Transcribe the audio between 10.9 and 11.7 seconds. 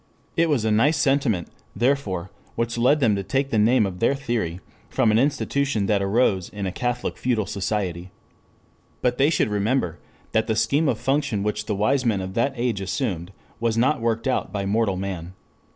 function which